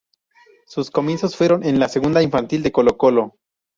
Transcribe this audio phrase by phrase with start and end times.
[0.65, 3.35] Sus comienzos fueron en la segunda infantil de Colo-Colo.